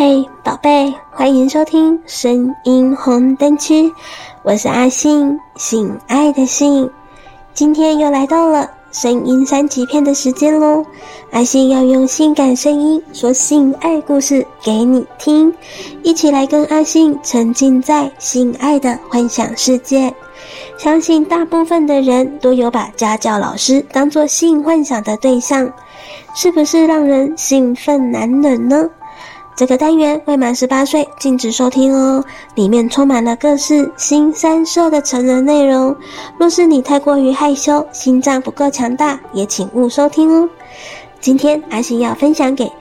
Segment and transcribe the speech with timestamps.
[0.00, 3.92] 嘿，宝贝，欢迎收听声音红灯区，
[4.42, 6.90] 我是阿信，性爱的性，
[7.52, 10.82] 今天又来到了声音三级片的时间喽。
[11.32, 15.52] 阿信要用性感声音说性爱故事给你听，
[16.02, 20.10] 一起来跟阿信沉浸在性爱的幻想世界。
[20.78, 25.70] 相信大部分的人都有把家教老师当做性幻想的对象，
[26.34, 28.88] 是不是让人兴奋难忍呢？
[29.56, 35.94] 这个单元未满十八岁禁止收听哦，里面充满了各式新三色的成人内容。
[36.38, 40.48] 若是你太过于害羞，心脏不够强大，也请勿收听哦。
[41.20, 42.72] 今天阿性要分享给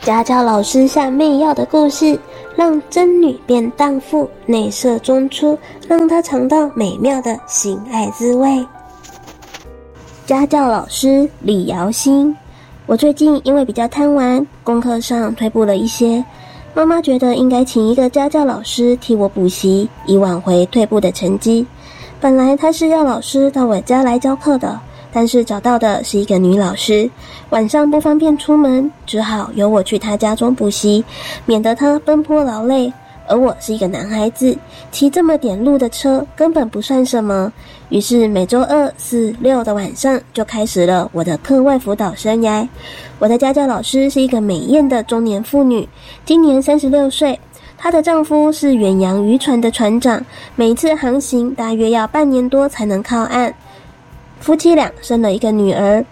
[0.00, 2.16] 家教老师下媚药的故事，
[2.54, 5.58] 让真女变荡妇，内射中出，
[5.88, 8.64] 让她尝到美妙的性爱滋味。
[10.26, 12.36] 家教老师李瑶馨。
[12.86, 16.22] 我最近因为比较贪玩，功课上退步了一些。
[16.74, 21.64] 妈妈觉得应该请一个家教老师替我补习，以挽回退步的成绩。
[22.20, 24.78] 本来她是要老师到我家来教课的，
[25.12, 27.08] 但是找到的是一个女老师，
[27.50, 31.04] 晚上不方便出门，只好由我去她家中补习，
[31.46, 32.92] 免得她奔波劳累。
[33.28, 34.56] 而我是一个男孩子，
[34.90, 37.52] 骑这么点路的车根本不算什么。
[37.88, 42.66] 于是每周二、四、六的晚上就开始了我的课外辅导生涯。
[43.18, 45.88] 我的家教老师是一个美艳的中年妇女，
[46.24, 47.38] 今年三十六岁。
[47.76, 53.52] 她的丈夫是远洋渔船的船长，每次航行大约要半年多才能靠岸。
[54.40, 56.04] 夫妻俩生了一个女儿。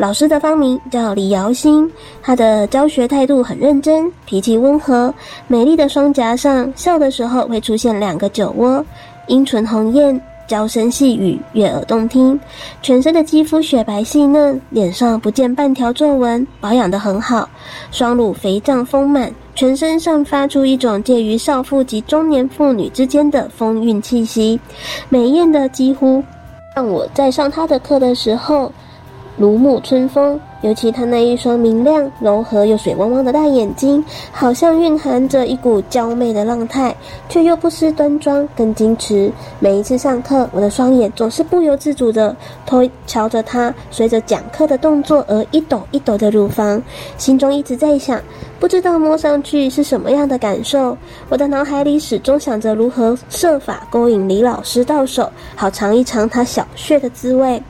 [0.00, 1.86] 老师的芳名叫李瑶欣，
[2.22, 5.12] 她的教学态度很认真，脾气温和，
[5.46, 8.82] 美丽的双颊上笑的时候会出现两个酒窝，
[9.26, 12.40] 樱唇红艳，娇声细语，悦耳动听。
[12.80, 17.46] 全身的肌肤雪白细嫩，脸上不见半条皱纹，保养得很好。
[17.90, 24.58] 双乳肥胀丰满，全身散发出一种介于少妇及中年妇女之间的风韵气息，
[25.10, 26.24] 美艳的几乎
[26.74, 28.72] 让我在上她的课的时候。
[29.40, 36.94] 如沐春风，尤其他那一双明亮、柔和又水汪汪的大眼睛，好像蕴含着一股娇媚的浪态，
[37.26, 39.32] 却又不失端庄跟矜持。
[39.58, 42.36] 每一次上课，我的双眼总是不由自主地
[42.66, 46.82] 偷瞧着他，随着讲课的动作而一抖一抖的乳房，
[47.16, 48.20] 心中一直在想，
[48.58, 50.94] 不知道摸上去是什么样的感受。
[51.30, 57.62] 我的脑海里始终想着如何设法勾引李老师到手，好尝一尝他小穴的滋味。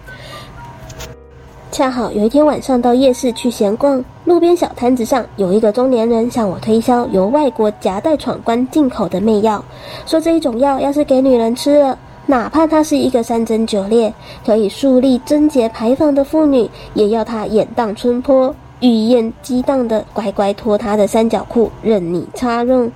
[1.71, 9.65] 恰好有一天晚上到夜市去闲逛，路边小摊子上有一个中年人向我推销由外国夹带闯关进口的媚药，
[10.05, 14.13] 说这一种药要是给女人吃了，哪怕她是一个三贞九烈，
[14.45, 22.91] 可以树立贞节牌坊的妇女，也要她眼荡春波、欲艳激荡的乖乖脱她的三角裤，任你插用。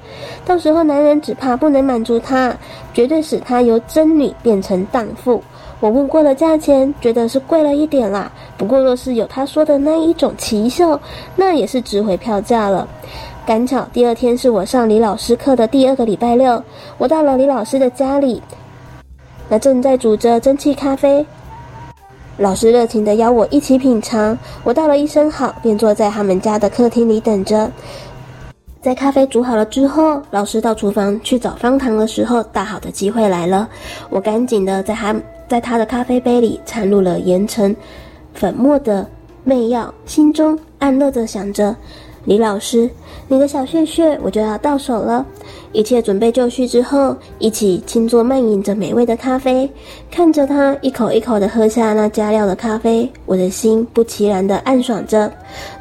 [0.44, 2.52] 到时候男人只怕不能满足她，
[2.92, 5.40] 绝对使她由贞女变成荡妇。
[5.84, 8.32] 我问过了价钱，觉得是贵了一点啦。
[8.56, 10.98] 不过若是有他说的那一种奇效，
[11.36, 12.88] 那也是值回票价了。
[13.44, 16.64] 赶巧第二天是我上李老师课的第二个礼拜六，
[16.96, 18.42] 我到了李老师的家里，
[19.46, 21.26] 那正在煮着蒸汽咖啡。
[22.38, 27.70] 老师热情地邀我一起品尝，我道了一声好，便坐在他们家的客厅里等着。
[28.80, 33.68] 在咖啡煮好了之后，老师到厨房去找方糖的时候，大好的机会来了，
[34.08, 35.14] 我赶紧的在他。
[35.54, 37.76] 在他的咖啡杯里掺入了盐尘
[38.32, 39.08] 粉末的
[39.44, 41.76] 媚药，心中暗乐着想着：
[42.24, 42.88] 李老师，
[43.28, 45.24] 你的小穴穴我就要到手了。
[45.72, 49.68] 一切准备就绪之后，一起轻坐慢饮着美味的咖啡，
[50.10, 55.30] 看着他一口一口的喝下那加料的咖啡，我的心不其然的暗爽着。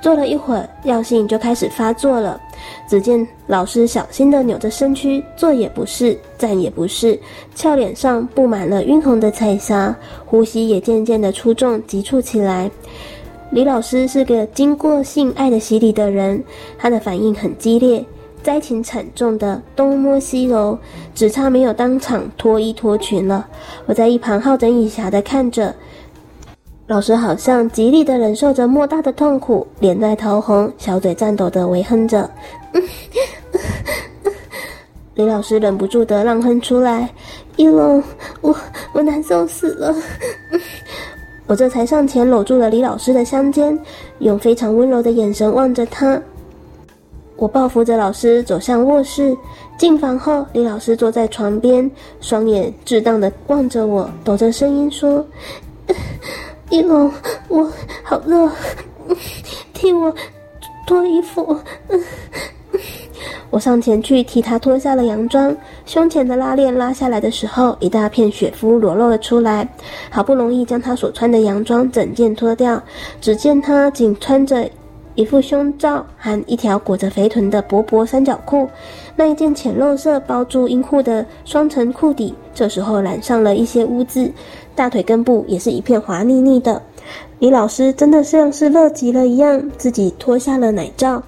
[0.01, 2.41] 坐了一会儿，药性就开始发作了。
[2.89, 7.17] 只见老师小心地扭着身躯，坐也不是，站也不是，
[7.55, 12.69] 俏脸上布满了晕红的彩霞，呼吸也渐渐的粗重急促起来。
[13.53, 16.44] 李老师是个经过性爱的洗礼的人，
[16.76, 18.03] 他的反应很激烈，
[18.41, 20.76] 灾情惨重的东摸西揉，
[21.14, 23.47] 只差没有当场脱衣脱裙了。
[23.85, 25.72] 我在一旁好整以暇的看着。
[26.88, 32.28] 老师好像极力的忍受着莫大的痛苦，脸带桃红，小嘴颤抖的微哼着。
[35.14, 37.08] 李老师忍不住的浪哼出来
[37.56, 38.03] ：“一龙，
[38.41, 38.56] 我
[38.94, 39.94] 我难受死了。”
[41.45, 43.78] 我这才上前搂住了李老师的香肩，
[44.19, 46.22] 用非常温柔的眼神望着他。
[47.35, 49.35] 我抱扶着老师走向卧室。
[49.78, 51.90] 进房后，李老师坐在床边，
[52.22, 55.25] 双眼滞荡的望着我，抖着声音说。
[56.69, 57.11] 一龙，
[57.49, 57.69] 我
[58.03, 58.49] 好热，
[59.73, 60.13] 替我
[60.87, 61.59] 脱衣服。
[63.49, 65.55] 我上前去替他脱下了洋装，
[65.85, 69.68] 胸前的拉链拉下来的时候，一大片雪肤裸露了出来。
[70.09, 72.82] 好不容易将他所穿的洋装整件脱掉，
[73.20, 74.70] 只见他仅穿着
[75.16, 78.68] 一副胸罩和一条裹着肥臀的薄薄三角裤。
[79.16, 84.32] 那一件浅肉色包住阴户的双层裤底，这时候染上了一些污渍，
[84.74, 86.82] 大腿根部也是一片滑腻腻的。
[87.40, 91.22] 李老师真的像是乐极了一样，自己脱下了奶罩。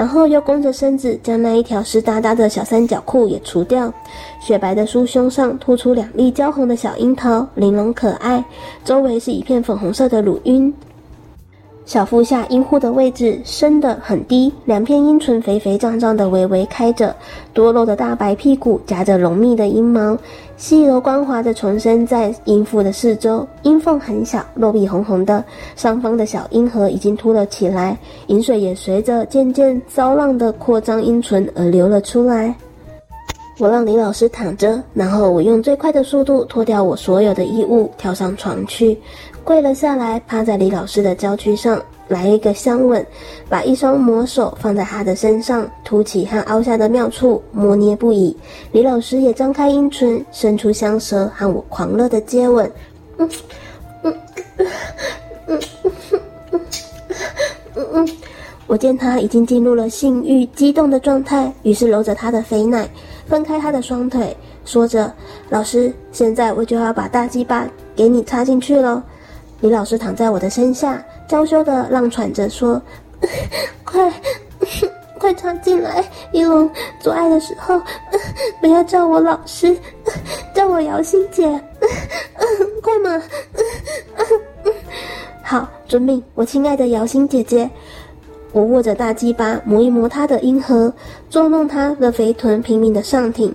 [0.00, 3.92] 然后又弓着身子，将那一条湿哒哒的小三角裤也除掉，
[4.40, 8.42] 雪白的酥胸上突出两粒娇红的小樱桃，玲珑可爱，
[8.82, 10.72] 周围是一片粉红色的乳晕。
[11.90, 17.12] 小腹下阴户的位置深得很低，两片阴唇肥肥胀胀的微微开着，
[17.52, 20.16] 多肉的大白屁股夹着浓密的阴毛，
[20.56, 25.44] 细柔光滑的重生在阴腹的四周，阴缝很小，肉壁红红的，
[25.74, 27.98] 上方的小阴核已经凸了起来，
[28.28, 32.54] 阴水也随着渐渐骚浪的扩张阴唇而流了出来。
[33.60, 38.98] 我让李老师躺着，然后我用最快的速度脱掉我所有的衣物，跳上床去。
[39.44, 41.78] 跪了下来，趴在李老师的娇躯上，
[42.08, 43.04] 来一个香吻，
[43.50, 48.34] 把一双魔手放在他的身上，凸起和凹下的妙处摩捏不已。
[48.72, 52.70] 李老师也张开阴唇，伸出香舌，和我狂热的接吻。
[53.18, 53.30] 嗯
[54.04, 54.14] 嗯
[54.56, 54.66] 嗯
[55.46, 55.60] 嗯
[56.52, 56.60] 嗯
[57.74, 58.08] 嗯嗯，
[58.66, 62.88] 我见他已经进入了性欲激动的状态，于是搂着他的肥奶，
[63.30, 65.10] 分开他的双腿，说着
[65.48, 69.02] ：“老师，现在我就要把大鸡巴给你插进去了。”
[69.62, 72.82] 李老师躺在我的身下，娇羞的浪喘着说
[73.84, 74.12] ：“快，
[75.16, 76.04] 快插进来！
[76.32, 76.68] 一龙
[76.98, 77.80] 做爱的时候，
[78.60, 79.76] 不要叫我老师，
[80.52, 81.48] 叫我瑶欣姐。
[82.82, 83.22] 快嘛！
[85.44, 87.70] 好，遵命，我亲爱的瑶欣姐姐。”
[88.52, 90.92] 我握着大鸡巴，磨一磨他的阴核，
[91.28, 93.54] 捉弄他的肥臀，拼命的上挺。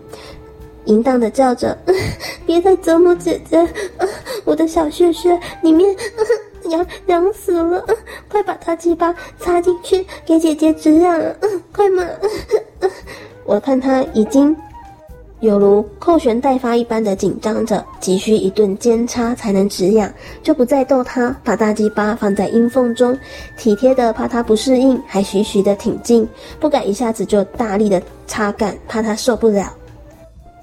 [0.86, 1.76] 淫荡的叫着
[2.46, 3.68] ：“别再折磨姐姐，
[4.46, 5.96] 我的小穴穴里面
[6.70, 7.84] 痒痒死了，
[8.30, 11.20] 快把大鸡巴插进去给姐姐止痒，
[11.74, 12.04] 快嘛！”
[13.46, 14.56] 我看他已经
[15.42, 20.12] 有如扣弦待发一般的紧张着，急需一顿尖插才能止痒，
[20.42, 23.16] 就不再逗他，把大鸡巴放在阴缝中，
[23.58, 26.28] 体贴的怕他不适应，还徐徐的挺进，
[26.60, 29.72] 不敢一下子就大力的插干，怕他受不了。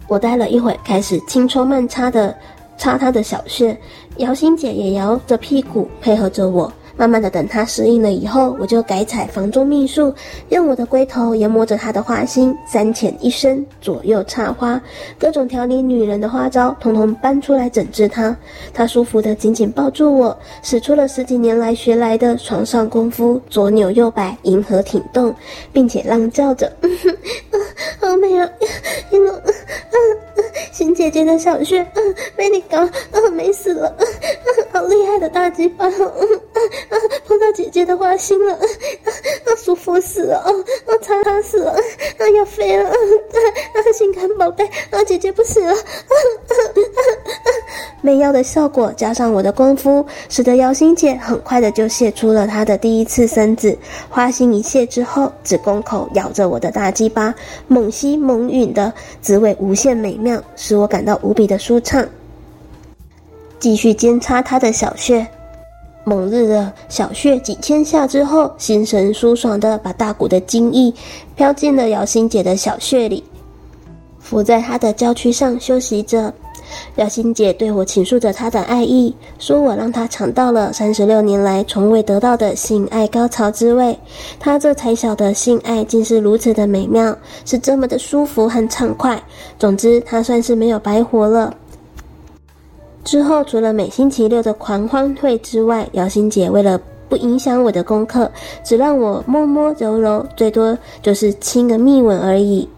[0.08, 2.34] 我待了一会，开始轻抽慢插的
[2.76, 3.78] 插他的小穴，
[4.16, 6.72] 瑶心姐也摇着屁股配合着我。
[6.96, 10.14] 慢慢的，等她适应了以后，我就改采房中秘术，
[10.50, 14.80] 用我的龟头研磨着她的花心，三浅一深，左右插花，
[15.18, 18.36] 各种调理女人的花招，统统搬出来整治她。
[18.72, 25.34] 她舒服的紧紧抱住我，使出了十几年来学来的床上功夫，左扭右摆，迎合挺动，
[25.72, 27.56] 并且浪叫着：“嗯哼，啊，
[28.00, 28.48] 好美啊！
[29.10, 29.48] 一龙，嗯、啊、
[29.92, 30.18] 嗯，
[30.72, 32.78] 新姐姐的小穴，嗯，被你搞，
[33.12, 34.06] 嗯，美死了，嗯，
[34.72, 36.40] 好厉害的大鸡巴，嗯嗯。”
[36.88, 38.60] 嗯，碰到姐姐的花心了，啊，
[39.46, 40.50] 啊舒服死了，啊，
[40.86, 41.74] 啊擦擦死了，
[42.18, 42.94] 嗯要飞了，啊
[43.74, 45.76] 啊心肝宝贝，啊姐姐不死了，啊啊
[46.48, 46.54] 啊
[47.44, 47.50] 啊！
[48.04, 53.78] 媚药的效果加上我的功夫，使得姚心姐很快的就泄出了她的第一次身子。
[54.10, 57.32] 花心一泄之后，子宫口咬着我的大鸡巴，
[57.68, 62.04] 猛吸猛吮的滋味无限美妙，使我感到无比的舒畅。
[63.60, 65.24] 继续尖插她的小穴。
[66.02, 70.92] 猛日的小穴几千下之后，心神舒爽的把大股的精液
[71.36, 73.22] 飘进了姚心姐的小穴里，
[74.18, 76.34] 伏在她的娇躯上休息着。
[76.96, 83.98] 瑶心姐对我倾诉着她的爱意，说我让她尝到了三十六年来从未得到的性爱高潮滋味。
[84.38, 89.22] 她这才晓得性爱竟是如此的美妙，是这么的舒服和畅快。
[89.58, 91.54] 总之，她算是没有白活了。
[93.04, 98.30] 之后，除了每星期六的狂欢会之外，姚心姐为了不影响我的功课，
[98.64, 102.68] 只让我摸摸揉揉，最多就是亲个密吻而已。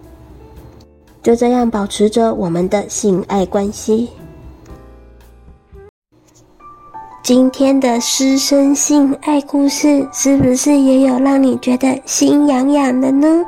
[1.25, 4.11] 就这样保持着我们的性爱关系。
[7.23, 13.43] 今天的师生性爱故事，是不是也有让你觉得心痒痒的呢？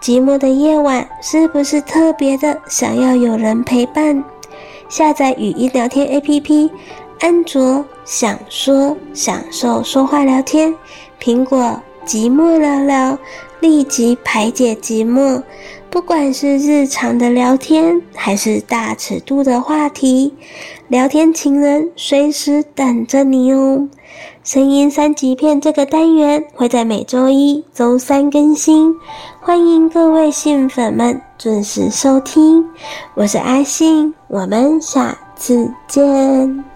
[0.00, 4.24] 寂寞的夜晚，是不是特别的想要有人陪伴？
[4.88, 6.68] 下载语音聊天 APP，
[7.20, 10.74] 安卓想说享受说话聊天，
[11.20, 13.16] 苹果寂寞聊聊，
[13.60, 15.40] 立即排解寂寞。
[15.92, 20.32] 不管是日常的聊天，还是大尺度的话题，
[20.88, 23.86] 聊天情人随时等着你哦。
[24.42, 28.94] 声音三级片这个单元会在每周一、周三更新，
[29.38, 32.64] 欢迎各位信粉们准时收听。
[33.12, 36.71] 我是阿信，我们下次见。